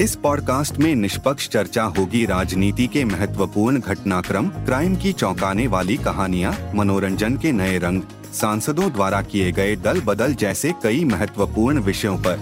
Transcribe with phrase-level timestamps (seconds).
[0.00, 6.52] इस पॉडकास्ट में निष्पक्ष चर्चा होगी राजनीति के महत्वपूर्ण घटनाक्रम, क्राइम की चौंकाने वाली कहानियाँ,
[6.74, 12.36] मनोरंजन के नए रंग, सांसदों द्वारा किए गए दल बदल जैसे कई महत्वपूर्ण विषयों पर।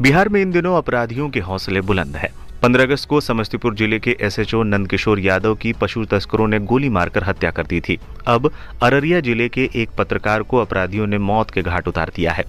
[0.00, 4.16] बिहार में इन दिनों अपराधियों के हौसले बुलंद है। पंद्रह अगस्त को समस्तीपुर ज़िले के
[4.20, 8.50] एसएचओ नंदकिशोर यादव की पशु तस्करों ने गोली मारकर हत्या कर दी थी। अब
[8.82, 12.44] अररिया ज़िले के एक पत्रकार को अपराधियों ने मौत के घाट उतार दिया है।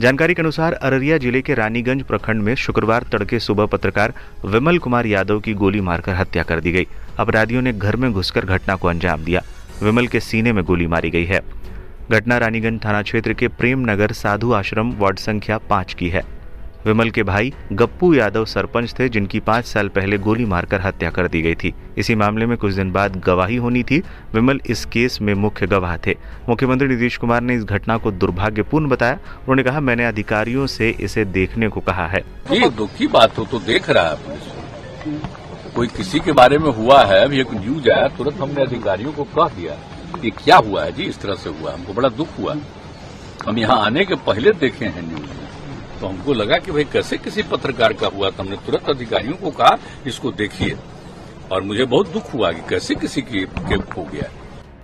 [0.00, 4.12] जानकारी के अनुसार अररिया ज़िले के रानीगंज प्रखंड में शुक्रवार तड़के सुबह पत्रकार
[4.44, 6.86] विमल कुमार यादव की गोली मारकर हत्या कर दी गई।
[7.18, 9.42] अपराधियों ने घर में घुसकर घटना को अंजाम दिया।
[9.82, 11.40] विमल के सीने में गोली मारी गई है।
[12.10, 16.22] घटना रानीगंज थाना क्षेत्र के प्रेम नगर साधु आश्रम वार्ड संख्या पाँच की है।
[16.86, 21.28] विमल के भाई गप्पू यादव सरपंच थे, जिनकी पाँच साल पहले गोली मारकर हत्या कर
[21.28, 23.98] दी गई थी। इसी मामले में कुछ दिन बाद गवाही होनी थी।
[24.34, 26.14] विमल इस केस में मुख्य गवाह थे।
[26.48, 31.24] मुख्यमंत्री नीतीश कुमार ने इस घटना को दुर्भाग्यपूर्ण बताया। उन्होंने कहा, मैंने अधिकारियों से इसे
[31.24, 34.16] देखने को कहा है। ये दुख की बात हो तो देख रहा है
[35.74, 39.24] कोई किसी के बारे में हुआ है, अभी एक न्यूज़ आया, तुरंत हमने अधिकारियों को
[39.24, 39.74] कह दिया
[40.20, 42.56] कि क्या हुआ है। जी, इस तरह से हुआ हमको बड़ा दुख हुआ।
[43.46, 45.43] हम यहाँ आने के पहले देखे हैं न्यूज़।
[46.00, 48.30] तो हमको लगा कि भाई कैसे किसी पत्रकार का हुआ?
[48.30, 50.76] तो हमने तुरंत अधिकारियों को कहा, इसको देखिए।
[51.52, 53.42] और मुझे बहुत दुख हुआ कि कैसे किसी की
[53.96, 54.30] हो गया।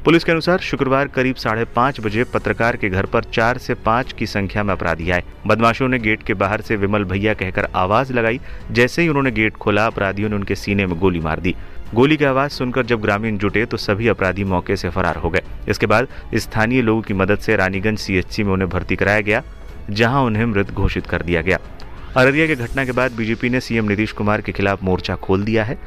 [0.05, 4.13] पुलिस के अनुसार शुक्रवार करीब साढ़े पाँच बजे पत्रकार के घर पर चार से पाँच
[4.13, 8.13] की संख्या में अपराधी आए। बदमाशों ने गेट के बाहर से विमल भैया कहकर आवाज़
[8.13, 11.55] लगाई। जैसे ही उन्होंने गेट खोला, अपराधियों ने उनके सीने में गोली मार दी।
[11.95, 15.43] गोली की आवाज़ सुनकर जब ग्रामीण जुटे तो सभी अपराधी मौके से फरार हो गए।
[15.69, 19.43] इसके बाद स्थानीय लोगों की मदद से रानीगंज सीएचसी में उन्हें भर्ती कराया गया।
[19.91, 21.59] जहाँ उन्हें मृत घोषित कर दिया गया।
[22.17, 25.65] अररिया की घटना के बाद बीजेपी ने सीएम नीतीश कुमार के खिलाफ मोर्चा खोल दिया
[25.65, 25.79] है।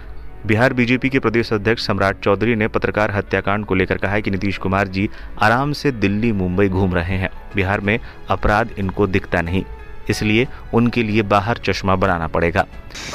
[0.48, 4.32] बिहार बीजेपी के प्रदेश अध्यक्ष सम्राट चौधरी ने पत्रकार हत्याकांड को लेकर कहा है कि
[4.32, 5.10] नीतीश कुमार जी
[5.42, 8.00] आराम से दिल्ली, मुंबई घूम रहे हैं। बिहार में
[8.30, 9.64] अपराध इनको दिखता नहीं,
[10.10, 12.66] इसलिए उनके लिए बाहर चश्मा बनाना पड़ेगा।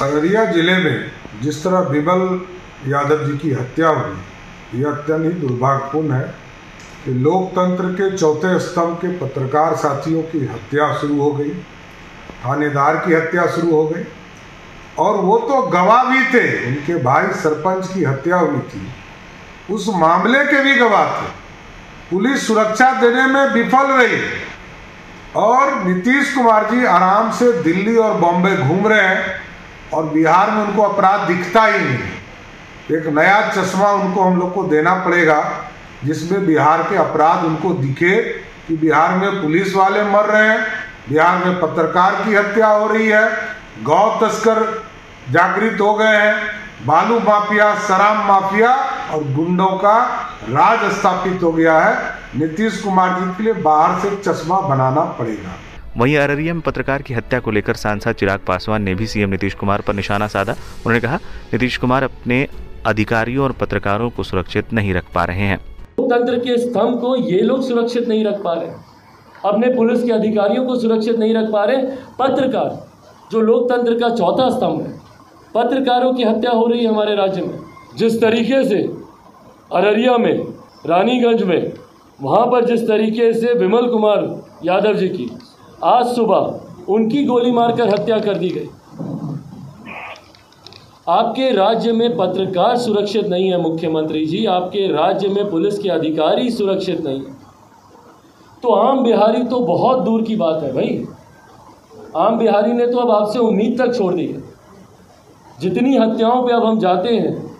[0.01, 1.11] अररिया ज़िले में
[1.41, 2.39] जिस तरह बिमल
[2.87, 6.33] यादव जी की हत्या हुई यह अत्यंत ही दुर्भाग्यपूर्ण है।
[7.05, 11.49] कि लोकतंत्र के चौथे स्तंभ के पत्रकार साथियों की हत्या शुरू हो गई,
[12.45, 14.03] थानेदार की हत्या शुरू हो गई।
[14.99, 18.87] और वो तो गवाह भी थे, उनके भाई सरपंच की हत्या हुई थी।
[19.73, 21.25] उस मामले के भी गवाह थे।
[22.11, 24.21] पुलिस सुरक्षा देने में विफल रही।
[25.35, 29.25] और नीतीश कुमार जी आराम से दिल्ली और बॉम्बे घूम रहे हैं
[29.93, 31.97] और बिहार में उनको अपराध दिखता ही नहीं।
[32.97, 35.65] एक नया चश्मा उनको हम लोग को देना पड़ेगा।
[36.05, 38.15] जिसमें बिहार के अपराध उनको दिखे
[38.67, 40.65] कि बिहार में पुलिस वाले मर रहे हैं,
[41.09, 43.31] बिहार में पत्रकार की हत्या हो रही है
[43.83, 44.63] गौ तस्कर
[45.31, 46.35] जागृत हो गए हैं,
[46.85, 48.73] बालू माफिया, शराब माफिया
[49.13, 49.97] और गुंडों का
[50.49, 55.55] राज स्थापित हो गया है। नीतीश कुमार जी के लिए बाहर से चश्मा बनाना पड़ेगा।
[55.97, 59.53] वहीं अररिया में पत्रकार की हत्या को लेकर सांसद चिराग पासवान ने भी सीएम नीतीश
[59.53, 61.15] कुमार पर निशाना साधा। उन्होंने कहा,
[61.53, 62.47] नीतीश कुमार अपने
[62.85, 65.59] अधिकारियों और पत्रकारों को सुरक्षित नहीं रख पा रहे हैं।
[65.99, 68.71] लोकतंत्र के स्तंभ को ये लोग सुरक्षित नहीं रख पा रहे।
[69.45, 71.77] अपने पुलिस के अधिकारियों को सुरक्षित नहीं रख पा रहे।
[72.19, 72.87] पत्रकार,
[73.31, 74.99] जो लोकतंत्र का चौथा स्तंभ है,
[75.55, 77.59] पत्रकारों की हत्या हो रही है हमारे राज्य में।
[77.97, 78.77] जिस तरीके से
[79.73, 80.47] अररिया में,
[80.85, 81.73] रानीगंज में,
[82.21, 85.31] वहाँ पर जिस तरीके से विमल कुमार यादव जी की
[85.83, 88.69] आज सुबह उनकी गोली मारकर हत्या कर दी गई।
[91.09, 96.49] आपके राज्य में पत्रकार सुरक्षित नहीं है, मुख्यमंत्री जी। आपके राज्य में पुलिस के अधिकारी
[96.51, 97.33] सुरक्षित नहीं है।
[98.63, 101.05] तो आम बिहारी तो बहुत दूर की बात है भाई।
[102.15, 104.43] आम बिहारी ने तो अब आपसे उम्मीद तक छोड़ दी है।
[105.61, 107.57] जितनी हत्याओं पे अब हम जाते हैं,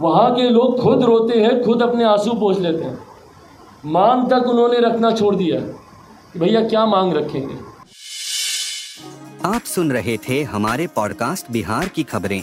[0.00, 2.98] वहाँ के लोग खुद रोते हैं, खुद अपने आँसू पोछ लेते हैं।
[3.86, 5.60] मांग तक उन्होंने रखना छोड़ दिया
[6.40, 7.54] भैया क्या मांग रखेंगे?
[9.44, 12.42] आप सुन रहे थे हमारे पॉडकास्ट बिहार की खबरें।